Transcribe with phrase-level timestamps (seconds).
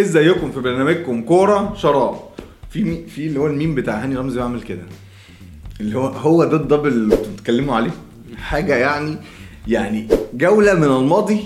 [0.00, 2.14] إزيكم في برنامجكم كورة شراب؟
[2.70, 3.06] في.
[3.06, 4.82] في اللي هو الميم بتاع هاني رمزي بعمل كده.
[5.80, 7.90] اللي هو هو ده ال double اللي أنتوا بتتكلموا عليه.
[8.36, 9.16] حاجة يعني
[9.68, 11.40] يعني جولة من الماضي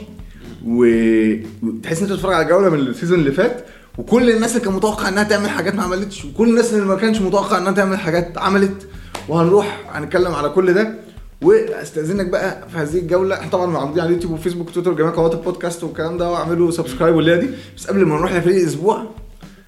[0.66, 3.64] وتحس إن أنت بتتفرج على جولة من ال season اللي فات
[3.98, 7.20] وكل الناس اللي كان متوقع إنها تعمل حاجات ما عملتش وكل الناس اللي ما كانش
[7.20, 8.88] متوقع إنها تعمل حاجات عملت.
[9.28, 10.94] وهنروح هنتكلم على كل ده.
[11.42, 13.34] واستأذنك بقى في هذه الجولة.
[13.34, 17.40] إحنا طبعا موجودين على اليوتيوب وفيسبوك وتويتر وجميع قنوات البودكاست والكلام ده واعملوا subscribe والليلة
[17.40, 17.48] دي.
[17.76, 19.04] بس قبل ما نروح لفريق الأسبوع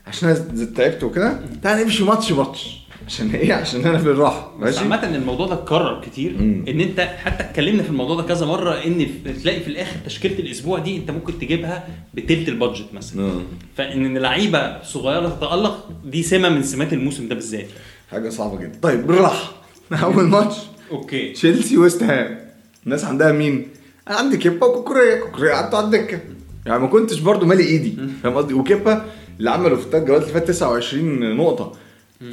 [0.06, 2.84] عشان أنا تعبت وكده تعالى نمشي ماتش ماتش.
[3.06, 4.52] عشان إيه؟ عشان أنا في الراحة.
[4.58, 6.64] ماشي؟ عامة إن الموضوع ده اتكرر كتير مم.
[6.68, 9.06] إن أنت حتى اتكلمنا في الموضوع ده كذا مرة إن
[9.42, 13.22] تلاقي في الآخر تشكيلة الأسبوع دي أنت ممكن تجيبها بتلت ال budget مثلا.
[13.22, 13.42] آه.
[13.76, 17.66] فإن لعيبة صغيرة تتألق دي سمة من سمات الموسم ده بالذات.
[18.10, 18.78] حاجة صعبة جدا.
[18.82, 19.52] طيب بالراحة.
[20.02, 20.56] أول ماتش.
[20.94, 21.32] أوكي.
[21.32, 22.38] تشيلسي ويست هام.
[22.84, 23.68] الناس عندها مين؟
[24.08, 25.20] أنا عندي كيبا وكوكوريا.
[25.20, 26.20] كوكوريا قعدت على الدكه
[26.66, 27.96] يعني ما كنتش برضو مالي ايدي.
[28.22, 29.04] فاهم قصدي؟ وكيبا
[29.38, 31.72] اللي عمله في الثلاث جولات اللي فاتت 29 نقطة.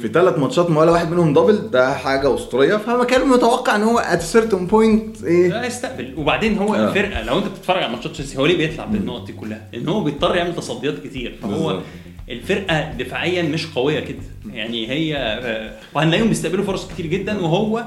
[0.00, 2.76] في ثلاث ماتشات ما ولا واحد منهم double ده حاجة أسطورية.
[2.76, 6.14] فما كان متوقع إن هو at certain point إيه؟ لا يستقبل.
[6.16, 6.88] وبعدين هو آه.
[6.88, 10.04] الفرقة لو أنت بتتفرج على ماتشات تشيلسي هو ليه بيطلع بالنقط دي كلها؟ إن هو
[10.04, 11.38] بيضطر يعمل تصديات كتير.
[11.42, 11.80] فهو.
[12.28, 14.18] الفرقة دفاعيا مش قوية كده.
[14.52, 17.84] يعني هي آه، وهنلاقيهم بيستقبلوا فرص كتير جدا وهو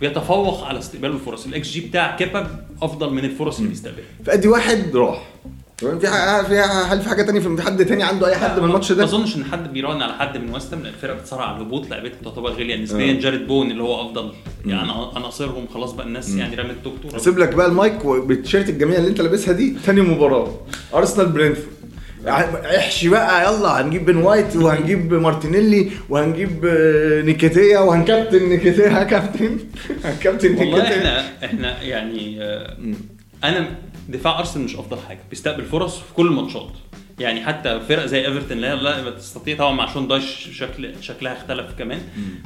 [0.00, 1.46] بيتفوق على استقبال الفرص.
[1.46, 4.04] الاكس جي بتاع كيبا أفضل من الفرص اللي بيستقبلها.
[4.26, 5.28] فأدي واحد راح.
[5.78, 8.64] تمام؟ في حاجة في هل في حاجة تانية في حد تاني عنده أي حد من
[8.64, 11.44] الماتش ما ده؟ أظنش إن حد بيراهن على حد من ويست هام لأن الفرقة بتصارع
[11.44, 13.10] على الهبوط لعبتها تعتبر غالية نسبيا.
[13.12, 13.20] آه.
[13.20, 14.32] جارود بوين اللي هو أفضل.
[14.66, 19.08] يعني عناصرهم خلاص بقى الناس يعني رمت توك اسيب لك بقى المايك بالتيشيرت الجميلة اللي
[19.08, 20.54] أنت لابسها دي تاني مباراة.
[20.94, 21.68] أرسنال برينفورد
[22.28, 28.84] احشي بقى يلا هنجيب بن وايت وهنجيب مارتينيلي وهنجيب آه، نيكيتيا وهنكابتن نيكيتيا.
[28.84, 29.58] يا كابتن
[30.04, 30.98] هنكابتن والله نيكيتيا.
[31.20, 32.76] إحنا إحنا يعني آه،
[33.44, 33.68] أنا
[34.08, 36.70] دفاع أرسنال مش أفضل حاجة بيستقبل فرص في كل الماتشات.
[37.18, 41.66] يعني حتى فرق زي إيفرتون لا لا تستطيع طبعا مع شون دايش شكل شكلها اختلف
[41.78, 42.00] كمان.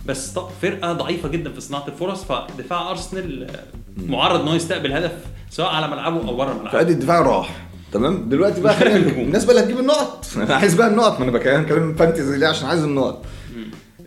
[0.07, 3.63] بس فرقة ضعيفة جدا في صناعة الفرص فدفاع أرسنال آه،
[4.07, 5.13] معرض ان هو يستقبل هدف
[5.51, 6.71] سواء على ملعبه أو بره ملعبه.
[6.71, 7.68] فأدي الدفاع راح.
[7.93, 8.99] تمام؟ دلوقتي بقى خلينا.
[8.99, 10.27] الناس بقى اللي هتجيب النقط.
[10.37, 13.25] أنا عايز بقى النقط ما أنا بكلم كلام فانتزي ليه؟ عشان عايز النقط.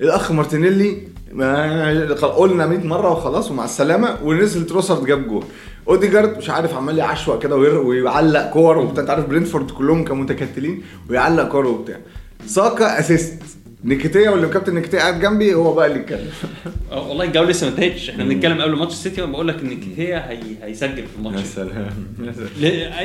[0.02, 0.98] الأخ مارتينيلي
[1.32, 5.44] ما قلنا 100 مرة وخلاص ومع السلامة ونزل تروسارد جاب جول.
[5.88, 9.02] أوديجارد مش عارف عمال يعشوق كده ويعلق كور وبتاع.
[9.02, 11.98] أنت عارف برينفورد كلهم كانوا متكتلين ويعلق كور وبتاع.
[12.46, 13.40] ساكا assist.
[13.86, 16.30] نيكيتيا واللي كابتن نيكيتيا قاعد جنبي هو بقى اللي يتكلم.
[16.92, 18.10] آه، والله الجولة لسه ما انتهتش.
[18.10, 21.40] إحنا بنتكلم قبل ماتش السيتي وأنا بقول لك ان هي هي هيسجل في الماتش.
[21.40, 21.90] يا سلام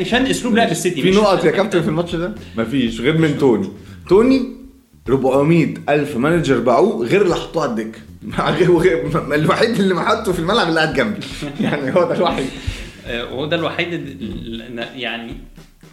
[0.00, 3.69] عشان أسلوب لعب السيتي في نقط يا كابتن في الماتش ده؟ مفيش غير من توني.
[4.09, 4.56] توني
[5.09, 7.65] 400 ألف manager باعوه غير اللي حطوه
[8.38, 11.20] على وغير الوحيد اللي ما حطه في الملعب اللي قاعد جنبي.
[11.60, 12.47] يعني هو ده الوحيد.
[13.06, 14.16] آه، وهو ده الوحيد
[14.97, 15.32] يعني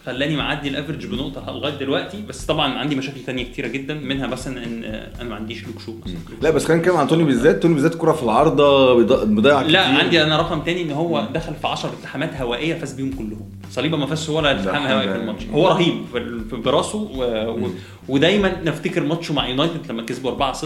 [0.05, 4.27] خلاني معدي ال average بنقطة لغاية دلوقتي بس طبعا عندي مشاكل تانية كتيرة جدا منها
[4.27, 4.83] مثلا ان
[5.21, 6.15] أنا ما عنديش لوك شو مثلا.
[6.41, 9.71] لا بس خلينا نتكلم عن توني بالذات توني بالذات كرة في العارضة بيض- بيضيع كتير.
[9.71, 13.49] لا عندي أنا رقم تاني إن هو دخل في 10 التحامات هوائية فاز بيهم كلهم.
[13.71, 15.43] صليبة ما فازش ولا التحام هوائي في الماتش.
[15.53, 17.67] هو رهيب في- في براسه و...
[18.09, 20.65] ودايما نفتكر ماتشه مع يونايتد لما كسبوا 4-0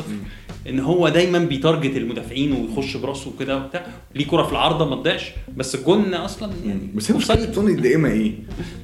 [0.69, 3.85] إن هو دايما بي target المدافعين ويخش براسه وكده وبتاع.
[4.15, 8.09] ليه كرة في العارضة ما تضيعش بس الجون أصلا يعني بس هي مشكلة توني الدائمة
[8.11, 8.31] إيه؟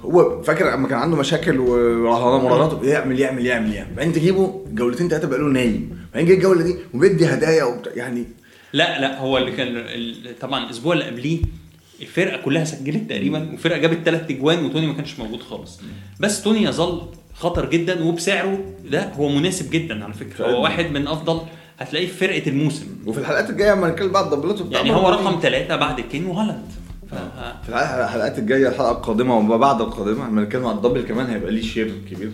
[0.02, 3.94] هو فاكر لما كان عنده مشاكل ومراهنات يعمل يعمل يعمل يعمل.
[3.96, 5.98] بعدين تجيبه جولتين تلاتة بقى له نايم.
[6.14, 8.24] بعدين جه الجولة دي وبيدي هدايا وبتاع يعني
[8.74, 9.84] لا لا هو اللي كان
[10.42, 11.40] طبعا الأسبوع اللي قبليه
[12.02, 15.80] الفرقة كلها سجلت تقريبا والفرقه جابت ثلاث اجوان وتوني ما كانش موجود خالص.
[16.20, 17.02] بس توني يظل
[17.36, 18.60] خطر جدا وبسعره
[18.92, 20.46] ده هو مناسب جدا على فكرة.
[20.48, 21.42] هو واحد من أفضل
[21.80, 22.86] هتلاقيه في فرقة الموسم.
[23.06, 26.66] وفي الحلقات الجاية لما نتكلم بقى الدبلات يعني هو رقم ثلاثة بعد كين وهالاند.
[27.12, 27.16] ف...
[27.66, 31.26] في الحلقة- الحلقات الجاية الحلقة القادمة وما بعد القادمة لما نتكلم عن ال double كمان
[31.30, 32.32] هيبقى ليه share كبير.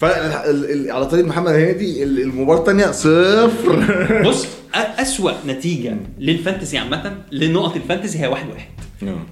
[0.00, 3.86] فعلى طريق محمد ال- المباراة الثانية صفر.
[4.28, 8.68] بص أسوأ نتيجة لل fantasy عامة لنقط ال fantasy هي واحد واحد.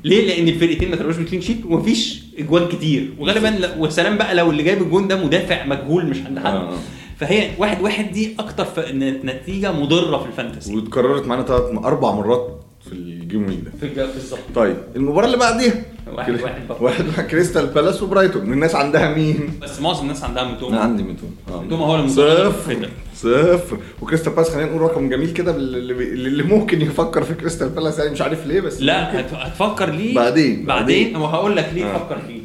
[0.04, 3.14] ليه؟ لأن الفرقتين ما طلعوش ب clean sheet ومفيش اجوان كتير.
[3.18, 6.54] وغالبا وسلام بقى لو اللي جايب الجون ده مدافع مجهول مش عند حد.
[6.54, 6.74] آه.
[7.16, 8.80] فهي واحد واحد دي أكتر ف...
[9.24, 10.76] نتيجة مضرة في ال fantasy.
[10.76, 13.58] واتكررت معانا ثلاث أربع مرات في ال game week
[13.94, 14.06] ده.
[14.06, 14.40] بالظبط.
[14.54, 15.84] طيب المباراة اللي بعديها.
[16.12, 16.82] واحد واحد برضه.
[16.84, 18.52] واحد كريستال بالاس وبرايتون.
[18.52, 21.62] الناس عندها مين؟ بس معظم الناس عندها ميتوما أنا عندي ميتوما آه.
[21.62, 22.74] ميتوما هو المدرب صفر.
[22.74, 22.88] كده.
[23.16, 23.78] صفر.
[24.02, 28.10] وكريستال بالاس خلينا نقول رقم جميل كده اللي, اللي ممكن يفكر في كريستال بالاس يعني
[28.10, 29.34] مش عارف ليه بس لا هت...
[29.34, 30.64] هتفكر ليه؟ بعدين.
[30.64, 31.98] بعدين؟ وهقول لك ليه آه.
[31.98, 32.40] تفكر فيه.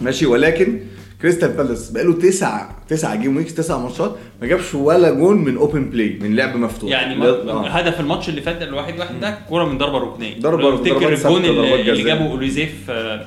[0.00, 0.80] ماشي ولكن
[1.22, 5.90] كريستال بالاس بقاله تسع تسع game weeks تسع ماتشات ما جابش ولا جون من open
[5.90, 6.90] play من لعب مفتوح.
[6.90, 7.26] يعني ما...
[7.28, 7.68] آه.
[7.68, 11.44] هدف الماتش اللي فات الواحد واحد ده كورة من ضربة ركنيه ضربة- لو تفتكر الجون
[11.44, 12.02] اللي, اللي.
[12.02, 13.26] جابه اوليزيه في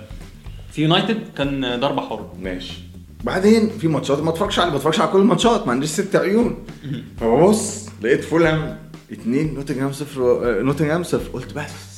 [0.71, 2.33] في يونايتد كان ضربة حرة.
[2.41, 2.73] ماشي.
[3.23, 6.57] بعدين في ماتشات ما اتفرجش على ما اتفرجش على كل الماتشات ما عنديش ست عيون.
[7.21, 8.77] فببص لقيت فولهام
[9.11, 11.29] اتنين نوتنجهام صفر آه، نوتنجهام صفر.
[11.33, 11.88] قلت بس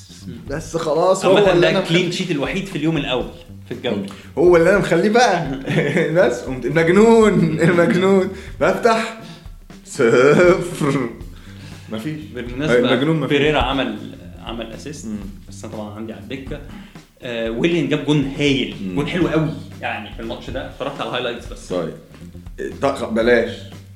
[0.50, 3.25] بس خلاص هو اللي ده أنا clean sheet الوحيد في اليوم الأول
[3.68, 4.06] في الجولة.
[4.38, 5.59] هو اللي أنا مخليه بقى.
[6.18, 8.29] بس قمت المجنون المجنون.
[8.62, 9.18] بفتح
[9.85, 11.09] صفر.
[11.91, 12.19] مفيش.
[12.35, 13.38] بالمناسبة مفيش.
[13.38, 13.97] بيريرا عمل
[14.45, 15.07] عمل assist.
[15.50, 16.59] بس أنا طبعا عندي على الدكة.
[17.21, 18.75] آه ويليان جاب جون هايل.
[18.95, 19.50] جون حلو قوي
[19.81, 20.65] يعني في الماتش ده.
[20.65, 21.67] اتفرجت على ال highlights بس.
[21.67, 21.94] طيب.
[23.12, 23.51] بلاش.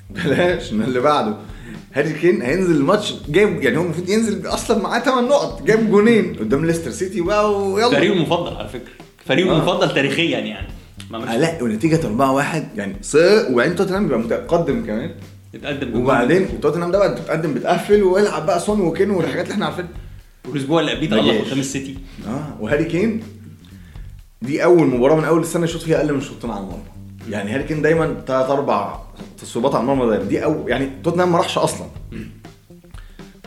[0.10, 1.38] بلاش من اللي بعده.
[1.94, 6.36] هاري كين هينزل الماتش جايب يعني هو المفروض ينزل أصلا معاه 8 نقط جايب جونين
[6.36, 8.92] قدام ليستر سيتي بقى ويلا فريقه المفضل على فكرة.
[9.26, 9.58] فريقه آه.
[9.58, 10.68] المفضل تاريخيا يعني.
[11.12, 12.08] ما آه لا ونتيجة 4-1
[12.78, 13.16] يعني ص
[13.50, 15.12] وبعدين توتنهام بيبقى متقدم كمان.
[15.56, 16.02] اتقدم بجون.
[16.04, 19.90] وبعدين توتنهام ده بقى بتقدم بتقفل ويلعب بقى سون وكين والحاجات اللي إحنا عارفينها.
[20.50, 21.46] والأسبوع اللي قبليه تألق جاش.
[21.48, 21.98] قدام السيتي.
[22.28, 23.24] آه وهاري كين
[24.42, 26.82] دي أول مباراة من أول السنة يشوط فيها أقل من شوطين على المرمى.
[27.30, 29.00] يعني هاري كين دايما ثلاث أربع
[29.42, 31.88] تصويبات على المرمى دايما دي أو يعني توتنهام ما راحش أصلا.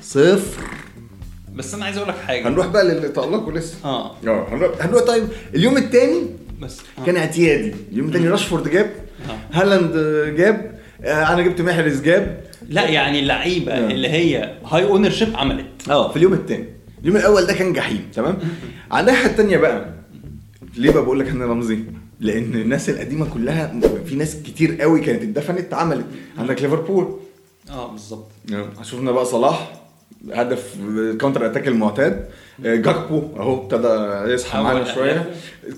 [0.02, 0.62] صفر.
[1.54, 2.48] بس أنا عايز أقول لك حاجة.
[2.48, 3.76] هنروح بقى للي تألقوا لسه.
[3.84, 4.10] آه.
[4.26, 5.24] آه هنروح هنروح طيب.
[5.54, 6.22] اليوم الثاني
[6.60, 7.04] بس آه.
[7.04, 7.74] كان اعتيادي.
[7.92, 8.90] اليوم الثاني راشفورد جاب
[9.30, 9.38] آه.
[9.58, 9.92] هالاند
[10.36, 12.44] جاب آه، أنا جبت محرز جاب.
[12.68, 13.90] لا يعني اللعيبة آه.
[13.90, 15.66] اللي هي high ownership عملت.
[15.90, 16.64] آه في اليوم الثاني
[17.02, 18.38] اليوم الأول ده كان جحيم تمام؟
[18.90, 19.90] على الناحية الثانية بقى
[20.76, 21.78] ليه بقى بقول لك أنا رمزي؟
[22.20, 26.06] لأن الناس القديمة كلها في ناس كتير قوي كانت اتدفنت عملت.
[26.38, 27.18] عندك ليفربول.
[27.70, 28.26] آه بالظبط.
[28.82, 29.72] شفنا بقى صلاح
[30.32, 30.74] هدف
[31.20, 32.28] counter attack المعتاد.
[32.66, 33.88] آه، جاكبو أهو ابتدى
[34.34, 34.94] يصحى معانا.
[34.94, 35.30] شوية.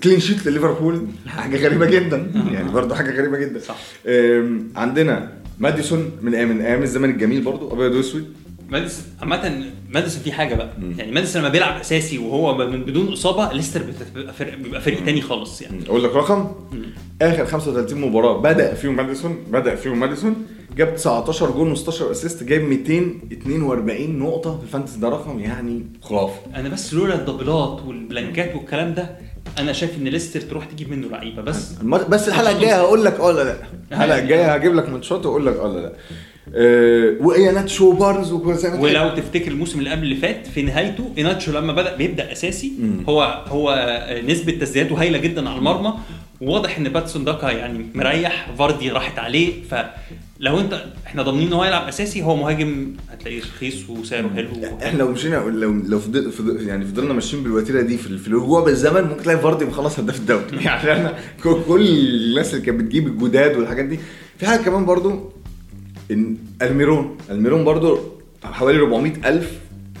[0.03, 2.31] clean sheet لليفربول حاجة غريبة جدا.
[2.53, 3.59] يعني برضه حاجة غريبة جدا.
[3.59, 3.77] صح.
[4.75, 8.33] عندنا ماديسون من أيام من أيام الزمن الجميل برضه أبيض وأسود.
[8.71, 10.69] ماديسون عامة ماديسون في حاجة بقى.
[10.79, 10.95] مم.
[10.99, 15.21] يعني ماديسون لما بيلعب أساسي وهو من بدون إصابة ليستر بتبقى فرق بيبقى فريق تاني
[15.21, 15.77] خالص يعني.
[15.87, 16.83] أقول لك رقم؟ مم.
[17.21, 20.35] آخر 35 مباراة بدأ فيهم ماديسون بدأ فيهم ماديسون
[20.77, 26.39] جاب 19 جول و16 assist جايب 242 نقطة في ال Fantasy ده رقم يعني خرافي.
[26.55, 29.17] أنا بس لولا الدبلات والبلانكات والكلام ده
[29.59, 31.71] أنا شايف إن ليستر تروح تجيب منه لعيبة بس
[32.09, 33.55] بس الحلقة الجاية هقول لك آه ولا لا.
[33.91, 35.91] الحلقة الجاية هجيب لك ماتشات وأقول لك آه ولا لا.
[36.55, 38.31] أه وإياناتشو وبارنز.
[38.31, 43.03] ولو تفتكر الموسم اللي قبل اللي فات في نهايته إيناتشو لما بدأ بيبدأ أساسي مم.
[43.09, 43.95] هو هو
[44.27, 45.93] نسبة تسديداته هايلة جدا على المرمى.
[46.41, 49.53] وواضح إن باتسون داكا يعني مريح فاردي راحت عليه
[50.41, 54.47] فلو أنت إحنا ضامنين إن هو يلعب أساسي هو مهاجم هتلاقيه رخيص وسعره حلو.
[54.83, 58.63] إحنا لو مشينا لو لو فضل فضل يعني فضلنا ماشيين بالوتيرة دي في في الرجوع
[58.63, 60.43] بالزمن ممكن تلاقي فاردي مخلص هداف الدوري.
[60.65, 63.99] يعني أنا ك- كل الناس اللي كانت بتجيب الجداد والحاجات دي
[64.37, 65.31] في حاجة كمان برضو
[66.11, 67.99] إن ألميرون ألميرون برضو
[68.43, 69.51] حوالي 400 ألف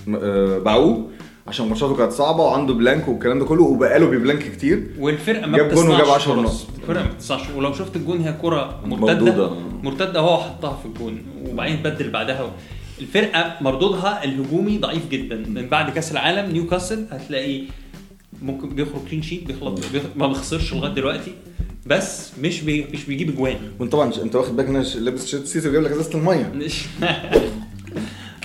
[0.07, 1.10] م- آه، باعوه.
[1.47, 4.87] عشان ماتشاته كانت صعبة وعنده blank والكلام ده كله وبقاله ب blank كتير.
[4.99, 6.61] والفرقة ما جاب جون وجاب 10 فرص.
[6.63, 6.79] نقط.
[6.81, 9.13] الفرقه ما بتصنعش ولو شفت الجون هي كرة مردودة.
[9.13, 9.49] مرتدة
[9.83, 12.51] مرتدة هو حطها في الجون وبعدين بدل بعدها.
[13.01, 15.35] الفرقة مردودها الهجومي ضعيف جدا.
[15.35, 17.61] من بعد كأس العالم نيوكاسل هتلاقي
[18.41, 20.03] ممكن بيخرج clean sheet بيخلط بيخ...
[20.15, 21.31] ما بيخسرش لغاية دلوقتي.
[21.85, 22.87] بس مش بي...
[22.93, 25.91] مش بيجيب اجوان وانت طبعا انت واخد بالك إن أنا لابس shirt سيتي وجايب لك
[25.91, 26.51] إزازة المية.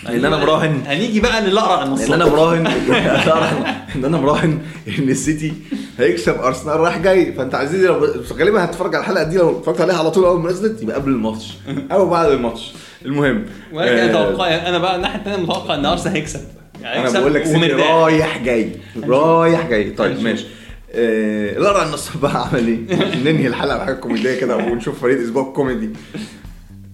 [0.08, 0.82] إن أنا مراهن.
[0.86, 2.66] هنيجي بقى للاقرع إن النصاب أنا مراهن.
[3.96, 4.58] إن أنا مراهن
[4.98, 5.52] إن السيتي
[5.98, 7.32] هيكسب أرسنال رايح جاي.
[7.32, 8.06] فأنت عزيزي لو
[8.38, 11.10] غالبا هتتفرج على الحلقة دي لو اتفرجت عليها على طول أول ما نزلت يبقى قبل
[11.10, 11.54] الماتش
[11.92, 12.72] أو بعد الماتش.
[13.04, 16.40] المهم وأنا آه، توقعي أنا بقى الناحية الثانية متوقع إن أرسنال هيكسب.
[16.82, 17.72] يعني أنا بقول لك سيتي.
[17.72, 18.72] رايح جاي.
[19.08, 19.90] رايح جاي.
[19.90, 20.20] طيب.
[20.22, 20.46] ماشي.
[20.94, 22.78] آه، القرع النصاب بقى عمل إيه؟
[23.32, 25.90] ننهي الحلقة بحاجة كوميدية كده ونشوف فريق أسبوع كوميدي.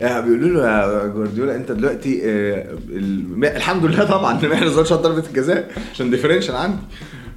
[0.00, 5.00] بيقولوا له يا جوارديولا أنت دلوقتي آه، ال- الحمد لله طبعا إن محرز ده شاط
[5.00, 6.76] ضربة الجزاء عشان differential عندي.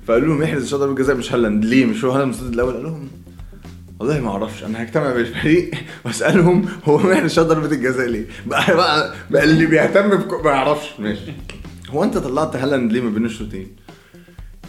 [0.08, 1.66] فقالوا له محرز شاط ضربة الجزاء مش هالاند.
[1.66, 3.08] ليه؟ مش هو هالاند المسدد الأول؟ قال لهم
[4.00, 5.72] والله ما أعرفش أنا هجتمع بالفريق
[6.06, 8.26] وأسألهم هو محرز شاط ضربة الجزاء ليه.
[8.46, 10.10] بقى بقى, بقى اللي بيهتم.
[10.44, 11.22] ما يعرفش ماشي.
[11.90, 13.68] هو أنت طلعت هالاند ليه ما بين الشوطين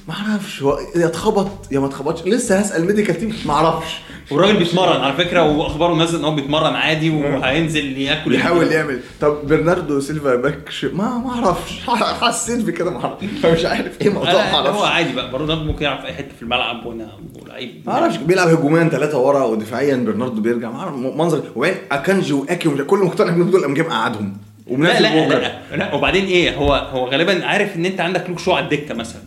[0.09, 2.23] ما أعرفش هو يا اتخبط يا ما اتخبطش.
[2.27, 4.01] لسه هسأل medical team ما أعرفش.
[4.31, 9.01] والراجل بيتمرن على فكرة واخباره نزل إن هو بيتمرن عادي وهينزل ياكل يحاول يعمل.
[9.21, 10.69] طب برناردو سيلفا back.
[10.93, 11.81] ما ما أعرفش.
[12.23, 13.25] حسيت بكده ما أعرفش.
[13.43, 15.31] فمش عارف إيه موضوع ما لا، هو أعرفش عادي بقى.
[15.31, 17.09] برضه ممكن يلعب في أي حتة في الملعب وأنا
[17.47, 17.83] لعيب.
[17.87, 18.17] ما أعرفش.
[18.17, 20.71] بيلعب هجوميا ثلاثة ورا ودفاعيا برناردو بيرجع.
[20.71, 20.95] ما اعرف.
[20.95, 24.37] منظر وبعدين أكانجي وأكي كل مقتنع انهم دول قام جايب قعدهم.
[24.67, 25.39] ومنزل لا, ووكر.
[25.39, 28.95] لا لا وبعدين إيه هو هو غالبا عارف إن أنت عندك لوك شو على الدكة
[28.95, 29.21] مثلا.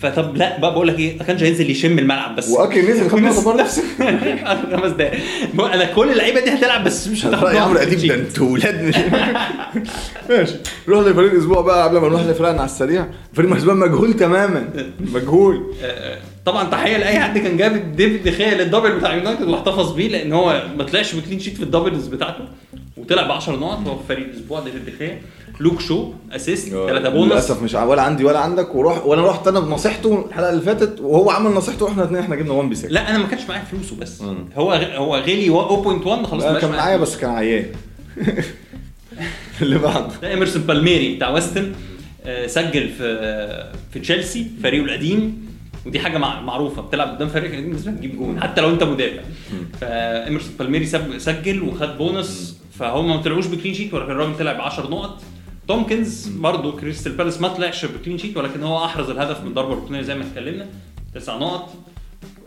[0.00, 2.48] فطب لا بقى بقول لك إيه ما كانش هينزل يشم الملعب بس.
[2.48, 3.64] ووكر نزل خد نقطه برضه.
[4.76, 5.20] خمس دقايق.
[5.60, 8.94] أنا كل اللعيبة دي هتلعب بس مش هتاخد يا عمرو اديب ده أنتوا ولاد.
[10.30, 10.54] ماشي.
[10.88, 13.06] نروح لفريق الأسبوع بقى قبل ما نروح لفريقنا على السريع.
[13.34, 14.68] فريق محسوبان مجهول تماما.
[15.14, 15.72] مجهول.
[15.84, 20.08] آه، طبعا تحية لأي حد كان جاب ديفيد دخيا لل double بتاع يونايتد واحتفظ بيه
[20.08, 22.44] لأن هو ما طلعش ب clean sheet في ال doubles بتاعته.
[23.04, 25.20] وطلع ب 10 نقط هو في فريق الأسبوع ديفيد دخيا
[25.60, 27.32] لوك شو assist ثلاثة بونص.
[27.32, 31.30] للأسف مش ولا عندي ولا عندك وروح وأنا رحت أنا بنصيحته الحلقة اللي فاتت وهو
[31.30, 33.96] عمل نصيحته وإحنا الاثنين إحنا جبنا 1 بي 6 لا أنا ما كانش معايا فلوسه
[33.96, 34.22] بس.
[34.22, 34.44] مم.
[34.56, 37.66] هو هو غالي 0.1 خلاص كان معايا بس كان عيان.
[39.62, 40.08] اللي بعده.
[40.22, 41.72] ده إيمرسون بالميري بتاع ويستهام
[42.26, 45.44] آه، سجل في في تشيلسي فريقه القديم.
[45.86, 48.82] ودي حاجة مع- معروفة بتلعب قدام فريق القديم بالنسبة لك تجيب جون حتى لو أنت
[48.82, 49.22] مدافع.
[49.80, 50.86] فايمرسون بالميري
[51.18, 52.56] سجل وخد بونص.
[52.78, 55.22] فهم ما طلعوش ب clean sheet ولكن الراجل طلع ب 10 نقط.
[55.68, 59.74] تومكنز برضه كريستال بالاس ما طلعش ب clean sheet ولكن هو أحرز الهدف من ضربة
[59.74, 60.66] ركنيه زي ما اتكلمنا.
[61.14, 61.68] تسع نقط.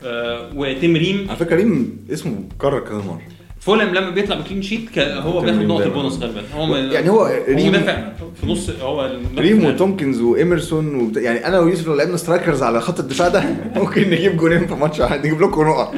[0.03, 1.25] آه، وتيم ريم.
[1.29, 3.21] على فكرة ريم اسمه كرر كذا مرة.
[3.59, 5.83] فولم لما بيطلع ب clean sheet هو بياخد نقطة.
[5.85, 8.09] البونص غالبا هو يعني هو ريم- مدافع
[8.41, 9.73] في نص هو ريم يعني.
[9.73, 11.17] وتومكنز وإيمرسون وبت...
[11.17, 13.43] يعني أنا ويوسف لو لعبنا strikers على خط الدفاع ده
[13.75, 15.19] ممكن نجيب جولين في ماتش واحد.
[15.27, 15.93] نجيب لكم نقط.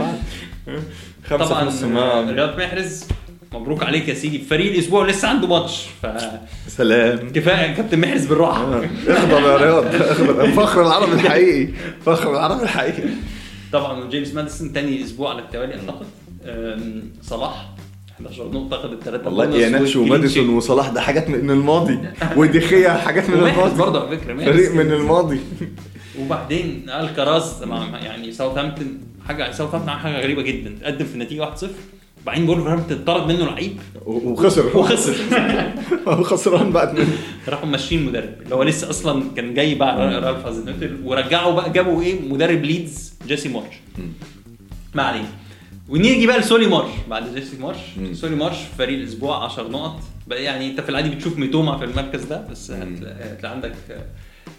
[1.26, 2.30] خمسة في طبعا نص الملعب.
[2.30, 3.04] رياض محرز.
[3.54, 4.40] مبروك عليك يا سيدي.
[4.40, 5.86] فريق الأسبوع لسه عنده ماتش.
[6.68, 7.18] سلام.
[7.18, 8.64] فكفايه كابتن محرز بالراحة.
[8.74, 8.90] آه.
[9.08, 9.86] اخضر يا رياض.
[9.96, 10.52] اخضر.
[10.52, 11.74] فخر العرب الحقيقي.
[12.06, 13.10] فخر العرب الحقيقي.
[13.74, 16.06] طبعا جيمس ماديسون تاني أسبوع على التوالي أعتقد.
[17.22, 17.70] صلاح
[18.16, 22.00] 11 نقطة خد الثلاثه والله يا ناتشو وماديسون وصلاح ده حاجات من الماضي.
[22.38, 23.78] ودخيا حاجات من الماضي.
[23.78, 24.46] برضه على فكرة.
[24.46, 25.40] فريق من الماضي.
[26.20, 27.64] وبعدين ألكراز
[28.04, 30.76] يعني ساوثهامبتون حاجة ساوثهامبتون حاجة غريبة جدا.
[30.82, 31.66] تقدم في النتيجة 1-0
[32.24, 33.78] وبعدين وولفرهامبتون طرد منه لعيب.
[34.06, 34.78] وخسر.
[34.78, 35.16] وخسر.
[36.08, 37.08] هو خسران بقى اتنين.
[37.48, 38.34] راحوا ماشيين مدرب.
[38.42, 40.98] اللي هو لسه أصلا كان جاي بقى رالف هازنهوتل.
[41.04, 43.76] ورجعوا بقى جابوا إيه؟ مدرب ليدز جيسي مارش
[44.96, 45.30] ما علينا.
[45.90, 48.14] ونيجي بقى لسولي مارش بعد جيسي مارش مم.
[48.14, 50.00] سولي مارش فريق الأسبوع 10 نقط.
[50.28, 54.06] بقى يعني أنت في العادي بتشوف ميتوما في المركز ده بس هتلاقي عندك آه،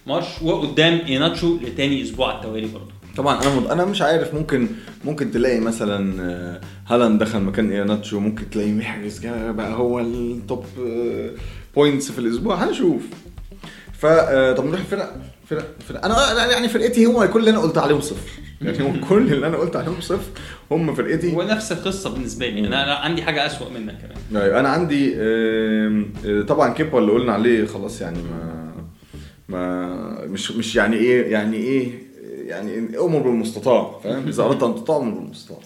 [0.06, 2.99] مارش وقدام إيناتشو لتاني أسبوع على التوالي برضه.
[3.16, 3.66] طبعا أنا مد...
[3.66, 4.68] أنا مش عارف ممكن
[5.04, 10.64] ممكن تلاقي مثلا آه، هالاند دخل مكان اياناتشو ممكن تلاقي محرز بقى هو ال top
[11.74, 12.64] points في الأسبوع.
[12.64, 13.02] هنشوف.
[13.92, 16.04] ف آه، طب نروح الفرق فرق فرق.
[16.04, 18.30] أنا يعني فرقتي هم كل اللي أنا قلت عليهم صفر.
[18.62, 20.30] يعني هم كل اللي أنا قلت عليهم صفر
[20.70, 21.34] هم فرقتي.
[21.34, 22.66] هو نفس القصة بالنسبة لي.
[22.66, 24.42] أنا عندي حاجة أسوأ منك كمان.
[24.42, 28.60] أيوه أنا عندي آه، طبعا كيبا اللي قلنا عليه خلاص يعني ما
[29.48, 32.09] ما مش مش يعني إيه يعني إيه
[32.50, 35.58] يعني أمر بالمستطاع فاهم؟ إذا أردت أن تطاع أمر بالمستطاع.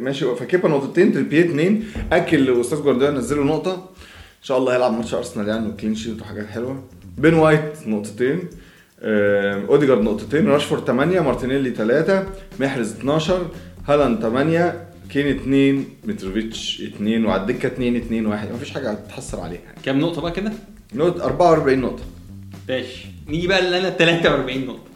[0.00, 3.74] ماشي فكيبا نقطتين؟ تريبيه اثنين أكل أستاذ جوارديولا نزله نقطة.
[3.74, 6.82] إن شاء الله هيلعب ماتش أرسنال يعني و clean sheet وحاجات حلوة.
[7.18, 8.40] بين وايت نقطتين.
[9.02, 10.48] أوديجارد نقطتين.
[10.48, 12.26] راشفورد 8 مارتينيلي 3
[12.60, 13.46] محرز 12
[13.88, 19.60] هالاند 8 كين 2 متروفيتش 2 وعلى الدكة 2 2 1 مفيش حاجة تحسر عليها.
[19.84, 20.52] كام نقطة بقى كده؟
[20.94, 22.02] نقطه 44 نقطة.
[22.68, 23.06] ماشي.
[23.28, 24.89] نيجي بقى اللي أنا 43 نقطة.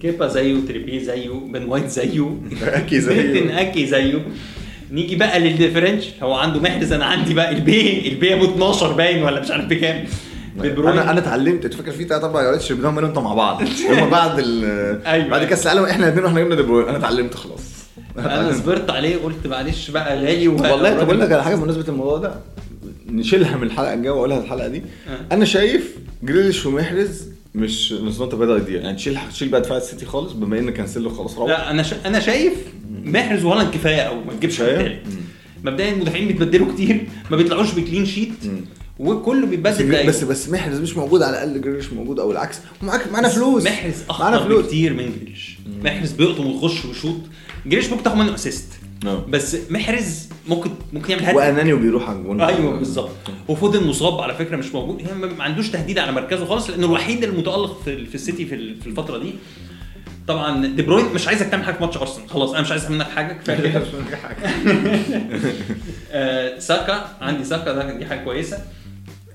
[0.00, 2.30] كيبا زيه تريبيه زيه بن وايت زيه
[2.62, 4.22] أكي زيه أكي زيه
[4.92, 8.08] نيجي بقى لل differential هو عنده محرز أنا عندي بقى البي.
[8.08, 10.04] البي أبو 12 باين ولا مش عارف بكام.
[10.60, 11.64] أنا أنا اتعلمت.
[11.64, 13.62] أنت فاكر في ثلاث أربع جولات شربناهم أنا وانت مع بعض.
[13.90, 14.64] هم بعد ال
[15.06, 15.28] أيوة.
[15.28, 15.84] بعد كأس العالم.
[15.84, 17.60] إحنا الاثنين وإحنا جبنا دي بروين أنا اتعلمت خلاص.
[18.18, 20.48] أنا صبرت عليه قلت معلش بقى غالي.
[20.48, 22.34] والله طب أقول لك على حاجة بمناسبة الموضوع ده.
[23.08, 24.78] نشيلها من الحلقة الجاية وأقولها الحلقة دي.
[25.08, 25.34] آه.
[25.34, 28.74] أنا شايف جريليش ومحرز مش مش نقطة بيضاء دي.
[28.74, 31.94] يعني تشيل تشيل بقى دفاع السيتي خالص بما ان كانسيلو خلاص روح لا أنا ش...
[32.06, 32.52] أنا شايف
[33.04, 34.98] محرز وهالاند كفاية أو ما تجيبش حد
[35.64, 38.32] مبدئيا المدافعين بيتبدلوا كتير ما بيطلعوش ب clean sheet
[38.98, 40.06] وكله بس بيتبدل دقايق.
[40.08, 42.58] بس بس محرز مش موجود على الأقل جريليش موجود أو العكس.
[42.82, 43.64] ومعاك معانا فلوس.
[43.64, 44.64] محرز أخطر فلوس.
[44.64, 45.58] بكتير من جريليش.
[45.82, 47.16] محرز بيقطم ويخش ويشوط.
[47.66, 48.68] جريليش ممكن تاخد منه assist.
[49.06, 49.24] آه.
[49.28, 51.36] بس محرز ممكن ممكن يعمل هدف.
[51.36, 52.40] وأناني وبيروح على الجون.
[52.40, 53.10] أيوه بالظبط.
[53.48, 55.00] وفودن مصاب على فكرة مش موجود.
[55.00, 58.80] يعني ما عندوش تهديد على مركزه خالص لأنه الوحيد المتألق في, في السيتي في ال-
[58.80, 59.32] في الفترة دي.
[60.28, 62.28] طبعا دي بروين مش عايزك تعمل حاجة في ماتش أرسنال.
[62.28, 63.56] خلاص أنا مش عايز منك حاجة كفاية.
[63.70, 63.82] كده
[66.12, 68.58] آه، ساكا عندي ساكا ده دي حاجة كويسة.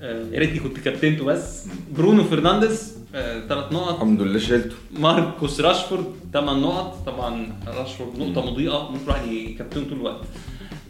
[0.02, 1.66] آه، يا ريتني كنت كابتنته بس.
[1.98, 3.94] برونو فرنانديز ثلاث نقط.
[3.94, 4.76] الحمد لله شلته.
[4.94, 7.06] ماركوس راشفورد 8 نقط.
[7.06, 10.26] طبعا راشفورد نقطة مضيئة ممكن الواحد يكابتنه طول الوقت.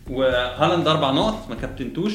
[0.10, 2.14] وهالاند أربع نقط ما كابتنتوش.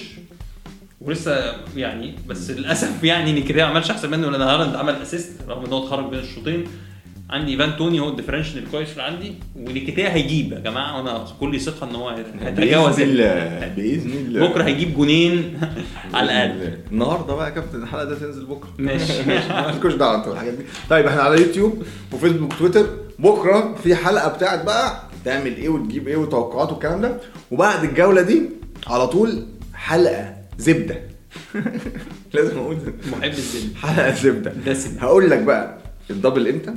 [1.00, 5.64] ولسه يعني بس للأسف يعني نيكيتيا ما عملش أحسن منه لأن هالاند عمل assist رغم
[5.64, 6.64] إن هو اتخرج بين الشوطين.
[7.31, 11.61] عندي ايفان توني هو ال differential الكويس اللي عندي ونيكيتيا هيجيب يا جماعة وأنا كل
[11.61, 15.61] ثقة إن هو هيتجاوز بإذن الله بكرة هيجيب جونين
[16.14, 16.78] على الأقل.
[16.93, 18.69] النهارده بقى يا كابتن الحلقة ده تنزل بكرة.
[18.78, 19.49] ماشي ماشي.
[19.66, 20.64] مالكوش دعوة أنتوا بالحاجات دي.
[20.90, 22.87] طيب إحنا على يوتيوب وفيسبوك وتويتر
[23.19, 27.21] بكرة في حلقة بتاعت بقى تعمل إيه وتجيب إيه وتوقعات والكلام ده.
[27.50, 28.43] وبعد الجولة دي
[28.87, 31.00] على طول حلقة زبدة.
[32.35, 32.76] لازم أقول
[33.12, 33.76] محب الزبدة.
[33.83, 34.52] حلقة زبدة.
[34.66, 34.99] دسم.
[34.99, 35.78] هقول لك بقى
[36.11, 36.75] الدبل إمتى؟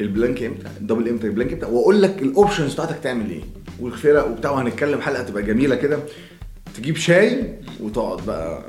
[0.00, 3.42] البلانك إمتى؟ الدبل إمتى؟ البلانك إمتى؟ وأقول لك ال options بتاعتك تعمل إيه.
[3.80, 5.98] والفرق وبتاع وهنتكلم حلقة تبقى جميلة كده.
[6.76, 8.62] تجيب شاي وتقعد بقى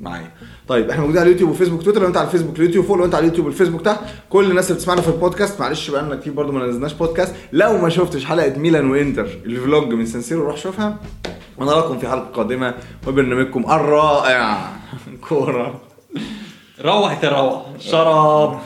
[0.00, 0.30] معايا.
[0.68, 3.14] طيب إحنا موجودين على اليوتيوب وفيسبوك تويتر لو أنت على الفيسبوك اليوتيوب فوق لو أنت
[3.14, 4.00] على اليوتيوب والفيسبوك تحت.
[4.30, 7.34] كل الناس اللي بتسمعنا في البودكاست معلش بقى لنا كتير برضه ما نزلناش بودكاست.
[7.52, 10.96] لو ما شفتش حلقة ميلان وانتر ال vlog من سان سيرو روح شوفها.
[11.58, 12.74] ونراكم في حلقة قادمة
[13.06, 14.72] وبرنامجكم الرائع.
[15.28, 15.80] كورة.
[16.84, 17.66] روح تروح.
[17.78, 18.58] شراب.